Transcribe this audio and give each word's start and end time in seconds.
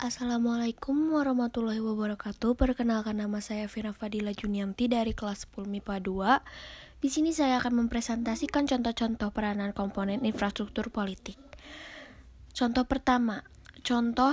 Assalamualaikum 0.00 1.12
warahmatullahi 1.12 1.84
wabarakatuh. 1.84 2.56
Perkenalkan 2.56 3.20
nama 3.20 3.36
saya 3.44 3.68
Vira 3.68 3.92
Fadila 3.92 4.32
Junianti 4.32 4.88
dari 4.88 5.12
kelas 5.12 5.44
10 5.52 5.68
MIPA 5.68 6.00
2. 6.00 7.04
Di 7.04 7.12
sini 7.12 7.36
saya 7.36 7.60
akan 7.60 7.84
mempresentasikan 7.84 8.64
contoh-contoh 8.64 9.28
peranan 9.28 9.76
komponen 9.76 10.24
infrastruktur 10.24 10.88
politik. 10.88 11.36
Contoh 12.56 12.88
pertama, 12.88 13.44
contoh 13.84 14.32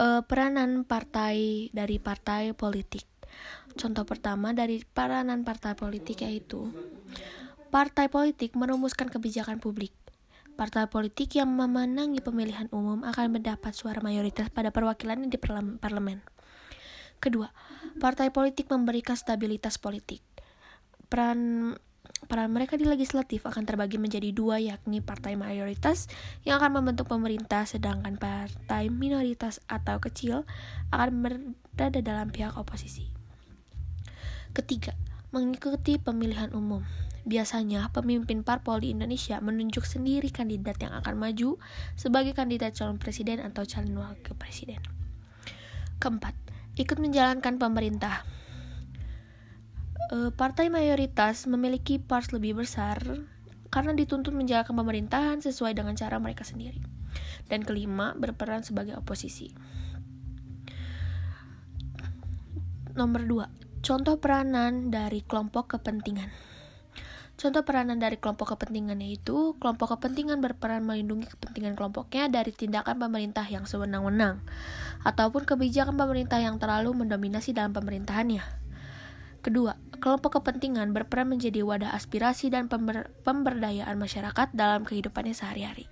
eh, 0.00 0.24
peranan 0.24 0.88
partai 0.88 1.68
dari 1.68 2.00
partai 2.00 2.56
politik. 2.56 3.04
Contoh 3.76 4.08
pertama 4.08 4.56
dari 4.56 4.80
peranan 4.88 5.44
partai 5.44 5.76
politik 5.76 6.24
yaitu 6.24 6.64
partai 7.68 8.08
politik 8.08 8.56
merumuskan 8.56 9.12
kebijakan 9.12 9.60
publik 9.60 9.92
Partai 10.58 10.90
politik 10.90 11.38
yang 11.38 11.54
memenangi 11.54 12.18
pemilihan 12.18 12.66
umum 12.74 13.06
akan 13.06 13.38
mendapat 13.38 13.70
suara 13.78 14.02
mayoritas 14.02 14.50
pada 14.50 14.74
perwakilan 14.74 15.30
di 15.30 15.38
parlemen. 15.78 16.18
Kedua, 17.22 17.46
partai 18.02 18.34
politik 18.34 18.66
memberikan 18.66 19.14
stabilitas 19.14 19.78
politik. 19.78 20.18
Peran 21.06 21.72
peran 22.26 22.50
mereka 22.50 22.74
di 22.74 22.82
legislatif 22.82 23.46
akan 23.46 23.62
terbagi 23.62 24.02
menjadi 24.02 24.34
dua 24.34 24.58
yakni 24.58 24.98
partai 24.98 25.38
mayoritas 25.38 26.10
yang 26.42 26.58
akan 26.58 26.82
membentuk 26.82 27.06
pemerintah 27.06 27.62
sedangkan 27.62 28.18
partai 28.18 28.90
minoritas 28.90 29.62
atau 29.70 30.02
kecil 30.02 30.42
akan 30.90 31.22
berada 31.78 32.02
dalam 32.02 32.34
pihak 32.34 32.58
oposisi. 32.58 33.06
Ketiga, 34.50 34.98
mengikuti 35.30 36.02
pemilihan 36.02 36.50
umum. 36.50 36.82
Biasanya, 37.28 37.92
pemimpin 37.92 38.40
parpol 38.40 38.80
di 38.80 38.96
Indonesia 38.96 39.36
menunjuk 39.44 39.84
sendiri 39.84 40.32
kandidat 40.32 40.80
yang 40.80 40.96
akan 40.96 41.20
maju 41.20 41.60
sebagai 41.92 42.32
kandidat 42.32 42.72
calon 42.72 42.96
presiden 42.96 43.44
atau 43.44 43.68
calon 43.68 44.00
wakil 44.00 44.32
presiden. 44.32 44.80
Keempat, 46.00 46.32
ikut 46.80 46.96
menjalankan 46.96 47.60
pemerintah. 47.60 48.24
E, 50.08 50.32
partai 50.32 50.72
mayoritas 50.72 51.44
memiliki 51.44 52.00
pars 52.00 52.32
lebih 52.32 52.64
besar 52.64 52.96
karena 53.68 53.92
dituntut 53.92 54.32
menjalankan 54.32 54.72
pemerintahan 54.72 55.44
sesuai 55.44 55.76
dengan 55.76 55.92
cara 56.00 56.16
mereka 56.16 56.48
sendiri. 56.48 56.80
Dan 57.44 57.60
kelima, 57.60 58.16
berperan 58.16 58.64
sebagai 58.64 58.96
oposisi. 58.96 59.52
Nomor 62.96 63.22
dua, 63.28 63.46
contoh 63.84 64.16
peranan 64.16 64.88
dari 64.88 65.20
kelompok 65.28 65.76
kepentingan. 65.76 66.48
Contoh 67.38 67.62
peranan 67.62 68.02
dari 68.02 68.18
kelompok 68.18 68.58
kepentingan 68.58 68.98
yaitu 68.98 69.54
kelompok 69.62 69.94
kepentingan 69.94 70.42
berperan 70.42 70.82
melindungi 70.82 71.30
kepentingan 71.30 71.78
kelompoknya 71.78 72.26
dari 72.26 72.50
tindakan 72.50 72.98
pemerintah 72.98 73.46
yang 73.46 73.62
sewenang-wenang 73.62 74.42
ataupun 75.06 75.46
kebijakan 75.46 75.94
pemerintah 75.94 76.42
yang 76.42 76.58
terlalu 76.58 76.98
mendominasi 76.98 77.54
dalam 77.54 77.70
pemerintahannya. 77.70 78.42
Kedua, 79.38 79.78
kelompok 80.02 80.42
kepentingan 80.42 80.90
berperan 80.90 81.30
menjadi 81.30 81.62
wadah 81.62 81.94
aspirasi 81.94 82.50
dan 82.50 82.66
pember 82.66 83.14
pemberdayaan 83.22 83.94
masyarakat 83.94 84.50
dalam 84.50 84.82
kehidupannya 84.82 85.30
sehari-hari. 85.30 85.86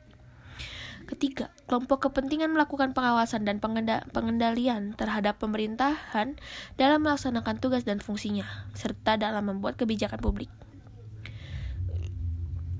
Ketiga, 1.06 1.54
kelompok 1.70 2.10
kepentingan 2.10 2.50
melakukan 2.50 2.90
pengawasan 2.90 3.46
dan 3.46 3.62
pengendalian 4.10 4.98
terhadap 4.98 5.38
pemerintahan 5.38 6.34
dalam 6.74 7.06
melaksanakan 7.06 7.62
tugas 7.62 7.86
dan 7.86 8.02
fungsinya, 8.02 8.66
serta 8.74 9.14
dalam 9.14 9.46
membuat 9.46 9.78
kebijakan 9.78 10.18
publik. 10.18 10.50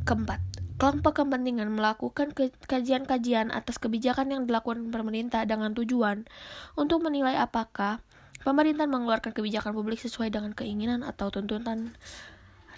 Keempat, 0.07 0.39
kelompok 0.79 1.19
kepentingan 1.19 1.67
melakukan 1.75 2.31
kajian-kajian 2.71 3.51
atas 3.51 3.83
kebijakan 3.83 4.31
yang 4.31 4.43
dilakukan 4.47 4.87
pemerintah 4.95 5.43
dengan 5.43 5.75
tujuan 5.75 6.31
untuk 6.79 7.03
menilai 7.03 7.35
apakah 7.35 7.99
pemerintah 8.47 8.87
mengeluarkan 8.87 9.35
kebijakan 9.35 9.75
publik 9.75 9.99
sesuai 9.99 10.31
dengan 10.31 10.55
keinginan 10.55 11.03
atau 11.03 11.35
tuntutan 11.35 11.99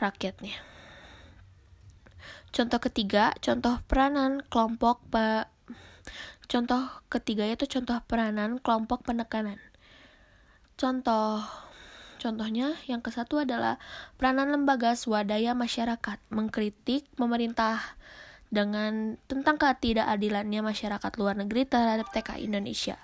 rakyatnya. 0.01 0.57
Contoh 2.49 2.81
ketiga, 2.81 3.37
contoh 3.45 3.77
peranan 3.85 4.41
kelompok 4.49 5.05
pe 5.13 5.45
Contoh 6.49 6.89
ketiga 7.13 7.45
yaitu 7.45 7.69
contoh 7.69 8.01
peranan 8.09 8.57
kelompok 8.57 9.05
penekanan. 9.05 9.61
Contoh 10.81 11.45
Contohnya, 12.19 12.75
yang 12.91 12.99
ke 12.99 13.15
satu 13.15 13.47
adalah 13.47 13.79
peranan 14.19 14.51
lembaga 14.51 14.99
swadaya 14.99 15.55
masyarakat 15.55 16.19
mengkritik 16.35 17.07
pemerintah 17.15 17.79
dengan 18.51 19.21
tentang 19.31 19.61
ketidakadilannya 19.61 20.61
masyarakat 20.67 21.13
luar 21.21 21.39
negeri 21.39 21.69
terhadap 21.69 22.11
TKI 22.11 22.51
Indonesia. 22.51 22.99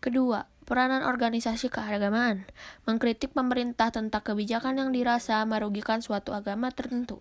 Kedua, 0.00 0.46
peranan 0.64 1.04
organisasi 1.04 1.68
keagamaan 1.68 2.46
mengkritik 2.88 3.36
pemerintah 3.36 3.92
tentang 3.92 4.22
kebijakan 4.24 4.80
yang 4.80 4.90
dirasa 4.94 5.44
merugikan 5.44 6.00
suatu 6.00 6.32
agama 6.32 6.70
tertentu. 6.72 7.20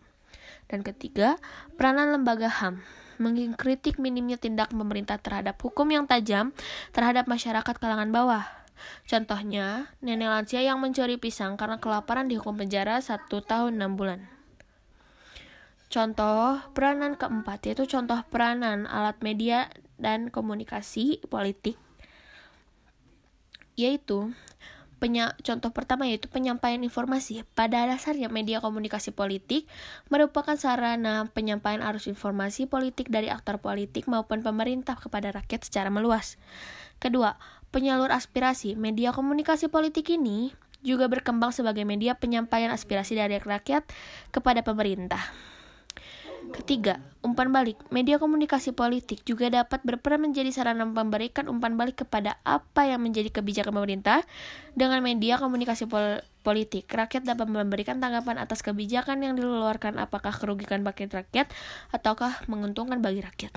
Dan 0.67 0.83
ketiga, 0.83 1.39
peranan 1.79 2.11
lembaga 2.11 2.51
HAM 2.51 2.83
mengkritik 3.17 3.97
minimnya 3.97 4.37
tindak 4.37 4.69
pemerintah 4.69 5.17
terhadap 5.17 5.57
hukum 5.57 5.89
yang 5.89 6.05
tajam 6.05 6.53
terhadap 6.93 7.25
masyarakat 7.25 7.75
kalangan 7.81 8.13
bawah. 8.13 8.45
Contohnya, 9.05 9.91
nenek 10.01 10.29
lansia 10.29 10.61
yang 10.65 10.81
mencuri 10.81 11.17
pisang 11.21 11.55
karena 11.55 11.77
kelaparan 11.77 12.31
dihukum 12.31 12.57
penjara 12.57 12.99
satu 12.99 13.43
tahun 13.43 13.81
enam 13.81 13.97
bulan. 13.97 14.25
Contoh 15.87 16.59
peranan 16.75 17.15
keempat 17.15 17.63
yaitu 17.63 17.87
contoh 17.87 18.19
peranan 18.27 18.83
alat 18.91 19.15
media 19.23 19.71
dan 19.95 20.27
komunikasi 20.27 21.23
politik 21.31 21.79
yaitu 23.79 24.35
Penya, 24.97 25.37
contoh 25.45 25.69
pertama 25.69 26.09
yaitu 26.09 26.25
penyampaian 26.25 26.81
informasi. 26.81 27.45
Pada 27.53 27.85
dasarnya 27.85 28.33
media 28.33 28.57
komunikasi 28.65 29.13
politik 29.13 29.69
merupakan 30.09 30.57
sarana 30.57 31.29
penyampaian 31.37 31.85
arus 31.85 32.09
informasi 32.09 32.65
politik 32.65 33.13
dari 33.13 33.29
aktor 33.29 33.61
politik 33.61 34.09
maupun 34.09 34.41
pemerintah 34.41 34.97
kepada 34.97 35.29
rakyat 35.29 35.69
secara 35.69 35.93
meluas. 35.93 36.41
Kedua, 36.97 37.37
penyalur 37.77 38.09
aspirasi. 38.09 38.73
Media 38.73 39.13
komunikasi 39.13 39.69
politik 39.69 40.09
ini 40.09 40.49
juga 40.81 41.05
berkembang 41.05 41.53
sebagai 41.53 41.85
media 41.85 42.17
penyampaian 42.17 42.73
aspirasi 42.73 43.13
dari 43.13 43.37
rakyat 43.37 43.85
kepada 44.33 44.65
pemerintah. 44.65 45.21
Ketiga, 46.57 46.97
umpan 47.21 47.53
balik. 47.53 47.77
Media 47.93 48.17
komunikasi 48.17 48.73
politik 48.73 49.21
juga 49.29 49.51
dapat 49.53 49.83
berperan 49.85 50.25
menjadi 50.25 50.49
sarana 50.49 50.89
memberikan 50.89 51.51
umpan 51.51 51.77
balik 51.77 52.01
kepada 52.01 52.41
apa 52.41 52.87
yang 52.87 53.03
menjadi 53.03 53.29
kebijakan 53.29 53.77
pemerintah 53.77 54.25
dengan 54.73 55.05
media 55.05 55.37
komunikasi 55.37 55.85
pol 55.85 56.23
politik. 56.41 56.87
Rakyat 56.87 57.27
dapat 57.27 57.51
memberikan 57.51 57.99
tanggapan 57.99 58.39
atas 58.39 58.63
kebijakan 58.63 59.21
yang 59.21 59.35
dikeluarkan 59.35 59.99
apakah 59.99 60.31
kerugikan 60.31 60.81
bagi 60.81 61.11
rakyat 61.11 61.51
ataukah 61.91 62.47
menguntungkan 62.47 63.03
bagi 63.03 63.21
rakyat. 63.21 63.51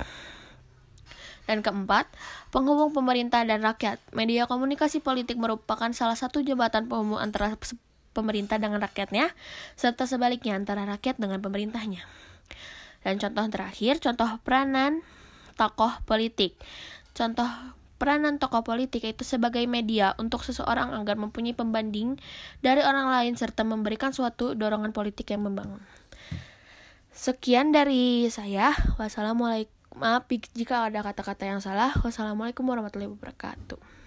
Dan 1.50 1.66
keempat, 1.66 2.06
penghubung 2.54 2.94
pemerintah 2.94 3.42
dan 3.42 3.66
rakyat. 3.66 3.98
Media 4.14 4.46
komunikasi 4.46 5.02
politik 5.02 5.34
merupakan 5.34 5.90
salah 5.90 6.14
satu 6.14 6.46
jembatan 6.46 6.86
penghubung 6.86 7.18
antara 7.18 7.58
pemerintah 8.14 8.62
dengan 8.62 8.78
rakyatnya, 8.78 9.34
serta 9.74 10.06
sebaliknya 10.06 10.54
antara 10.54 10.86
rakyat 10.86 11.18
dengan 11.18 11.42
pemerintahnya. 11.42 12.06
Dan 13.02 13.18
contoh 13.18 13.50
terakhir, 13.50 13.98
contoh 13.98 14.38
peranan 14.46 15.02
tokoh 15.58 15.90
politik. 16.06 16.54
Contoh 17.18 17.50
peranan 17.98 18.38
tokoh 18.38 18.62
politik 18.62 19.02
itu 19.02 19.26
sebagai 19.26 19.66
media 19.66 20.14
untuk 20.22 20.46
seseorang 20.46 20.94
agar 20.94 21.18
mempunyai 21.18 21.52
pembanding 21.52 22.16
dari 22.62 22.80
orang 22.80 23.10
lain 23.10 23.34
serta 23.34 23.66
memberikan 23.66 24.14
suatu 24.14 24.54
dorongan 24.54 24.94
politik 24.94 25.34
yang 25.34 25.44
membangun. 25.44 25.82
Sekian 27.10 27.74
dari 27.74 28.30
saya. 28.30 28.72
Wassalamualaikum. 28.96 29.79
Maaf 30.00 30.24
jika 30.56 30.88
ada 30.88 31.04
kata-kata 31.04 31.44
yang 31.44 31.60
salah. 31.60 31.92
Wassalamualaikum 32.00 32.64
warahmatullahi 32.64 33.12
wabarakatuh. 33.12 34.00